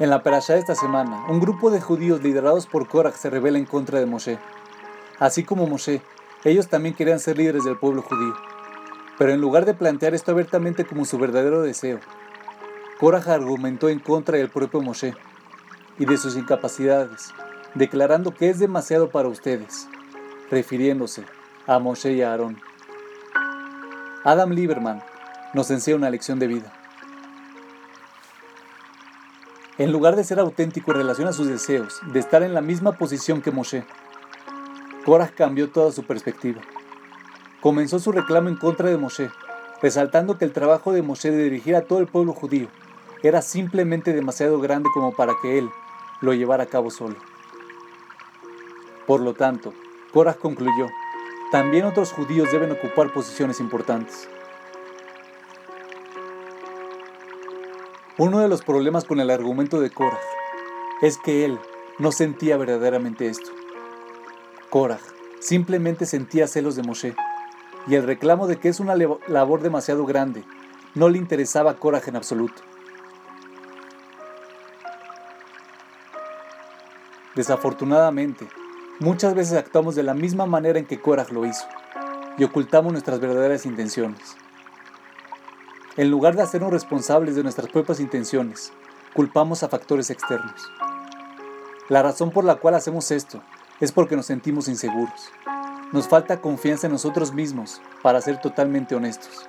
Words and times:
En 0.00 0.10
la 0.10 0.24
perashá 0.24 0.54
de 0.54 0.58
esta 0.58 0.74
semana, 0.74 1.24
un 1.28 1.38
grupo 1.38 1.70
de 1.70 1.80
judíos 1.80 2.20
liderados 2.20 2.66
por 2.66 2.88
Korach 2.88 3.14
se 3.14 3.30
rebela 3.30 3.58
en 3.58 3.64
contra 3.64 4.00
de 4.00 4.06
Moshe. 4.06 4.40
Así 5.20 5.44
como 5.44 5.68
Moshe, 5.68 6.02
ellos 6.42 6.66
también 6.66 6.96
querían 6.96 7.20
ser 7.20 7.38
líderes 7.38 7.62
del 7.62 7.78
pueblo 7.78 8.02
judío. 8.02 8.34
Pero 9.18 9.32
en 9.32 9.40
lugar 9.40 9.66
de 9.66 9.74
plantear 9.74 10.12
esto 10.12 10.32
abiertamente 10.32 10.84
como 10.84 11.04
su 11.04 11.16
verdadero 11.16 11.62
deseo, 11.62 12.00
Korach 12.98 13.28
argumentó 13.28 13.88
en 13.88 14.00
contra 14.00 14.36
del 14.36 14.50
propio 14.50 14.80
Moshe 14.80 15.14
y 15.96 16.06
de 16.06 16.16
sus 16.16 16.36
incapacidades, 16.36 17.32
declarando 17.74 18.34
que 18.34 18.50
es 18.50 18.58
demasiado 18.58 19.10
para 19.10 19.28
ustedes, 19.28 19.88
refiriéndose 20.50 21.24
a 21.68 21.78
Moshe 21.78 22.14
y 22.14 22.22
a 22.22 22.32
Aarón. 22.32 22.60
Adam 24.24 24.50
Lieberman 24.50 25.04
nos 25.52 25.70
enseña 25.70 25.98
una 25.98 26.10
lección 26.10 26.40
de 26.40 26.48
vida. 26.48 26.83
En 29.76 29.90
lugar 29.90 30.14
de 30.14 30.22
ser 30.22 30.38
auténtico 30.38 30.92
en 30.92 30.98
relación 30.98 31.26
a 31.26 31.32
sus 31.32 31.48
deseos, 31.48 32.00
de 32.12 32.20
estar 32.20 32.44
en 32.44 32.54
la 32.54 32.60
misma 32.60 32.92
posición 32.92 33.42
que 33.42 33.50
Moshe, 33.50 33.84
Korah 35.04 35.26
cambió 35.34 35.68
toda 35.68 35.90
su 35.90 36.04
perspectiva. 36.04 36.60
Comenzó 37.60 37.98
su 37.98 38.12
reclamo 38.12 38.48
en 38.48 38.56
contra 38.56 38.88
de 38.88 38.96
Moshe, 38.98 39.30
resaltando 39.82 40.38
que 40.38 40.44
el 40.44 40.52
trabajo 40.52 40.92
de 40.92 41.02
Moshe 41.02 41.32
de 41.32 41.42
dirigir 41.42 41.74
a 41.74 41.82
todo 41.82 41.98
el 41.98 42.06
pueblo 42.06 42.32
judío 42.34 42.68
era 43.24 43.42
simplemente 43.42 44.12
demasiado 44.12 44.60
grande 44.60 44.90
como 44.94 45.12
para 45.12 45.32
que 45.42 45.58
él 45.58 45.68
lo 46.20 46.34
llevara 46.34 46.62
a 46.62 46.68
cabo 46.68 46.92
solo. 46.92 47.16
Por 49.08 49.20
lo 49.22 49.34
tanto, 49.34 49.74
Korah 50.12 50.34
concluyó, 50.34 50.86
también 51.50 51.84
otros 51.84 52.12
judíos 52.12 52.52
deben 52.52 52.70
ocupar 52.70 53.12
posiciones 53.12 53.58
importantes. 53.58 54.28
Uno 58.16 58.38
de 58.38 58.46
los 58.46 58.62
problemas 58.62 59.04
con 59.04 59.18
el 59.18 59.28
argumento 59.28 59.80
de 59.80 59.90
Korah 59.90 60.20
es 61.02 61.18
que 61.18 61.44
él 61.44 61.58
no 61.98 62.12
sentía 62.12 62.56
verdaderamente 62.56 63.26
esto. 63.26 63.50
Korah 64.70 65.00
simplemente 65.40 66.06
sentía 66.06 66.46
celos 66.46 66.76
de 66.76 66.84
Moshe 66.84 67.16
y 67.88 67.96
el 67.96 68.04
reclamo 68.04 68.46
de 68.46 68.60
que 68.60 68.68
es 68.68 68.78
una 68.78 68.94
labor 68.94 69.62
demasiado 69.62 70.06
grande 70.06 70.44
no 70.94 71.08
le 71.08 71.18
interesaba 71.18 71.72
a 71.72 71.74
Korah 71.74 72.02
en 72.06 72.14
absoluto. 72.14 72.62
Desafortunadamente, 77.34 78.46
muchas 79.00 79.34
veces 79.34 79.58
actuamos 79.58 79.96
de 79.96 80.04
la 80.04 80.14
misma 80.14 80.46
manera 80.46 80.78
en 80.78 80.86
que 80.86 81.00
Korah 81.00 81.26
lo 81.32 81.46
hizo 81.46 81.66
y 82.38 82.44
ocultamos 82.44 82.92
nuestras 82.92 83.18
verdaderas 83.18 83.66
intenciones. 83.66 84.36
En 85.96 86.10
lugar 86.10 86.34
de 86.34 86.42
hacernos 86.42 86.72
responsables 86.72 87.36
de 87.36 87.44
nuestras 87.44 87.68
propias 87.68 88.00
intenciones, 88.00 88.72
culpamos 89.14 89.62
a 89.62 89.68
factores 89.68 90.10
externos. 90.10 90.68
La 91.88 92.02
razón 92.02 92.32
por 92.32 92.42
la 92.44 92.56
cual 92.56 92.74
hacemos 92.74 93.12
esto 93.12 93.40
es 93.78 93.92
porque 93.92 94.16
nos 94.16 94.26
sentimos 94.26 94.66
inseguros. 94.66 95.30
Nos 95.92 96.08
falta 96.08 96.40
confianza 96.40 96.88
en 96.88 96.94
nosotros 96.94 97.32
mismos 97.32 97.80
para 98.02 98.20
ser 98.20 98.40
totalmente 98.40 98.96
honestos. 98.96 99.48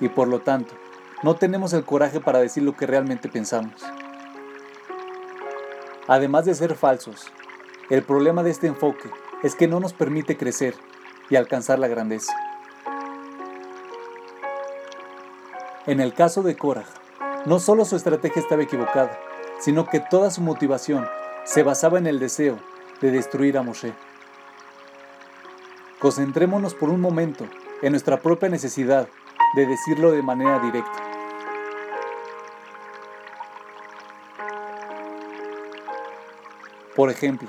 Y 0.00 0.08
por 0.08 0.26
lo 0.26 0.40
tanto, 0.40 0.74
no 1.22 1.36
tenemos 1.36 1.72
el 1.74 1.84
coraje 1.84 2.18
para 2.18 2.40
decir 2.40 2.64
lo 2.64 2.76
que 2.76 2.88
realmente 2.88 3.28
pensamos. 3.28 3.84
Además 6.08 6.44
de 6.44 6.56
ser 6.56 6.74
falsos, 6.74 7.26
el 7.88 8.02
problema 8.02 8.42
de 8.42 8.50
este 8.50 8.66
enfoque 8.66 9.10
es 9.44 9.54
que 9.54 9.68
no 9.68 9.78
nos 9.78 9.92
permite 9.92 10.36
crecer 10.36 10.74
y 11.30 11.36
alcanzar 11.36 11.78
la 11.78 11.86
grandeza. 11.86 12.32
En 15.86 16.00
el 16.00 16.14
caso 16.14 16.42
de 16.42 16.56
Korah, 16.56 16.84
no 17.44 17.60
solo 17.60 17.84
su 17.84 17.94
estrategia 17.94 18.42
estaba 18.42 18.64
equivocada, 18.64 19.20
sino 19.60 19.86
que 19.86 20.00
toda 20.00 20.32
su 20.32 20.40
motivación 20.40 21.06
se 21.44 21.62
basaba 21.62 21.98
en 21.98 22.08
el 22.08 22.18
deseo 22.18 22.58
de 23.00 23.12
destruir 23.12 23.56
a 23.56 23.62
Moshe. 23.62 23.92
Concentrémonos 26.00 26.74
por 26.74 26.88
un 26.88 27.00
momento 27.00 27.46
en 27.82 27.92
nuestra 27.92 28.20
propia 28.20 28.48
necesidad 28.48 29.06
de 29.54 29.66
decirlo 29.66 30.10
de 30.10 30.22
manera 30.22 30.58
directa. 30.58 30.90
Por 36.96 37.10
ejemplo, 37.10 37.48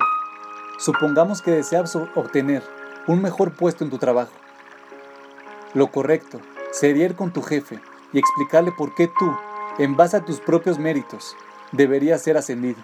supongamos 0.78 1.42
que 1.42 1.50
deseas 1.50 1.96
obtener 1.96 2.62
un 3.08 3.20
mejor 3.20 3.56
puesto 3.56 3.82
en 3.82 3.90
tu 3.90 3.98
trabajo. 3.98 4.32
Lo 5.74 5.90
correcto 5.90 6.40
sería 6.70 7.06
ir 7.06 7.16
con 7.16 7.32
tu 7.32 7.42
jefe 7.42 7.80
y 8.12 8.18
explicarle 8.18 8.72
por 8.72 8.94
qué 8.94 9.08
tú, 9.08 9.36
en 9.78 9.96
base 9.96 10.16
a 10.16 10.24
tus 10.24 10.40
propios 10.40 10.78
méritos, 10.78 11.36
deberías 11.72 12.22
ser 12.22 12.36
ascendido. 12.36 12.82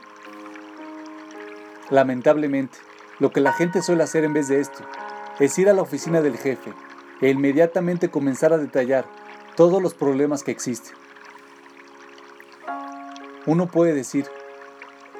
Lamentablemente, 1.90 2.78
lo 3.18 3.30
que 3.30 3.40
la 3.40 3.52
gente 3.52 3.82
suele 3.82 4.02
hacer 4.02 4.24
en 4.24 4.32
vez 4.32 4.48
de 4.48 4.60
esto 4.60 4.84
es 5.38 5.58
ir 5.58 5.68
a 5.68 5.72
la 5.72 5.82
oficina 5.82 6.20
del 6.20 6.36
jefe 6.36 6.72
e 7.20 7.30
inmediatamente 7.30 8.10
comenzar 8.10 8.52
a 8.52 8.58
detallar 8.58 9.04
todos 9.56 9.82
los 9.82 9.94
problemas 9.94 10.42
que 10.42 10.50
existen. 10.50 10.96
Uno 13.46 13.66
puede 13.66 13.92
decir, 13.92 14.26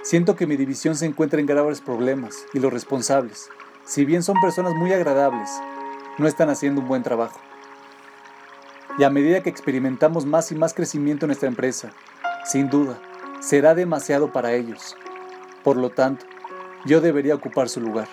siento 0.03 0.35
que 0.35 0.47
mi 0.47 0.57
división 0.57 0.97
se 0.97 1.07
encuentra 1.07 1.41
en 1.41 1.47
graves 1.47 1.81
problemas 1.81 2.47
y 2.55 2.59
los 2.59 2.73
responsables, 2.73 3.51
si 3.85 4.05
bien 4.05 4.23
son 4.23 4.41
personas 4.41 4.75
muy 4.75 4.93
agradables, 4.93 5.51
no 6.19 6.27
están 6.27 6.49
haciendo 6.49 6.81
un 6.81 6.89
buen 6.89 7.03
trabajo. 7.03 7.39
Y 8.97 9.03
a 9.03 9.11
medida 9.11 9.43
que 9.43 9.51
experimentamos 9.51 10.25
más 10.25 10.53
y 10.53 10.55
más 10.55 10.73
crecimiento 10.73 11.27
en 11.27 11.29
nuestra 11.29 11.49
empresa, 11.49 11.91
sin 12.45 12.71
duda, 12.71 13.01
será 13.41 13.75
demasiado 13.75 14.33
para 14.33 14.53
ellos. 14.53 14.97
Por 15.65 15.77
lo 15.77 15.91
tanto, 15.91 16.27
yo 16.85 17.01
debería 17.01 17.35
ocupar 17.35 17.69
su 17.69 17.81
lugar. 17.81 18.07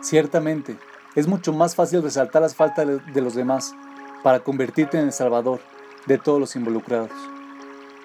Ciertamente, 0.00 0.78
es 1.14 1.26
mucho 1.26 1.52
más 1.52 1.74
fácil 1.74 2.02
resaltar 2.02 2.40
las 2.40 2.54
faltas 2.54 2.86
de 3.12 3.20
los 3.20 3.34
demás 3.34 3.74
para 4.22 4.40
convertirte 4.40 4.98
en 4.98 5.06
el 5.06 5.12
salvador 5.12 5.60
de 6.06 6.16
todos 6.16 6.40
los 6.40 6.56
involucrados. 6.56 7.12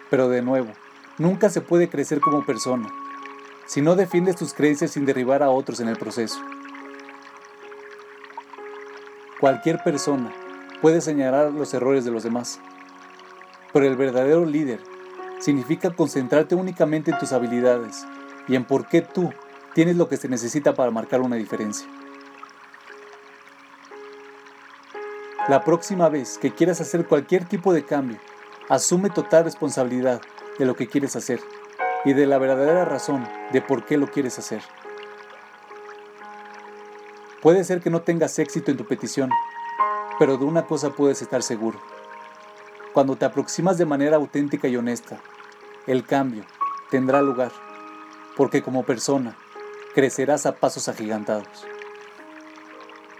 Pero 0.09 0.28
de 0.28 0.41
nuevo, 0.41 0.72
nunca 1.18 1.50
se 1.50 1.62
puede 1.62 1.90
crecer 1.90 2.20
como 2.20 2.46
persona 2.46 2.90
si 3.69 3.84
no 3.84 3.96
defiendes 3.96 4.35
tus 4.35 4.56
creencias 4.56 4.90
sin 4.90 5.06
derribar 5.06 5.44
a 5.44 5.52
otros 5.52 5.80
en 5.80 5.90
el 5.90 5.96
proceso. 5.96 6.40
Cualquier 9.40 9.84
persona 9.84 10.34
puede 10.81 11.02
señalar 11.02 11.52
los 11.52 11.72
errores 11.75 12.03
de 12.03 12.09
los 12.09 12.24
demás, 12.24 12.59
pero 13.72 13.85
el 13.85 13.96
verdadero 13.96 14.44
líder 14.44 14.79
significa 15.38 15.91
concentrarte 15.91 16.56
únicamente 16.56 17.12
en 17.12 17.19
tus 17.19 17.31
habilidades 17.31 18.08
y 18.47 18.56
en 18.56 18.66
por 18.66 18.88
qué 18.88 19.03
tú 19.03 19.31
tienes 19.75 19.97
lo 19.97 20.09
que 20.09 20.18
se 20.18 20.28
necesita 20.28 20.74
para 20.74 20.90
marcar 20.90 21.22
una 21.22 21.35
diferencia. 21.35 21.88
La 25.47 25.63
próxima 25.63 26.09
vez 26.09 26.40
que 26.40 26.56
quieras 26.56 26.81
hacer 26.81 27.06
cualquier 27.06 27.46
tipo 27.46 27.72
de 27.72 27.85
cambio, 27.85 28.18
asume 28.68 29.12
total 29.12 29.44
responsabilidad 29.44 30.22
de 30.58 30.66
lo 30.66 30.75
que 30.75 30.88
quieres 30.88 31.16
hacer 31.16 31.40
y 32.05 32.13
de 32.13 32.25
la 32.25 32.37
verdadera 32.37 32.85
razón 32.85 33.27
de 33.51 33.61
por 33.61 33.85
qué 33.85 33.97
lo 33.97 34.07
quieres 34.07 34.39
hacer. 34.39 34.61
Puede 37.41 37.63
ser 37.63 37.81
que 37.81 37.89
no 37.89 38.01
tengas 38.01 38.37
éxito 38.39 38.71
en 38.71 38.77
tu 38.77 38.85
petición, 38.85 39.29
pero 40.17 40.37
de 40.37 40.45
una 40.45 40.65
cosa 40.65 40.91
puedes 40.91 41.21
estar 41.21 41.41
seguro. 41.41 41.79
Cuando 42.93 43.15
te 43.15 43.25
aproximas 43.25 43.77
de 43.77 43.85
manera 43.85 44.17
auténtica 44.17 44.67
y 44.67 44.75
honesta, 44.75 45.21
el 45.87 46.05
cambio 46.05 46.43
tendrá 46.89 47.21
lugar, 47.21 47.51
porque 48.35 48.61
como 48.61 48.83
persona 48.83 49.37
crecerás 49.93 50.45
a 50.45 50.55
pasos 50.55 50.89
agigantados. 50.89 51.66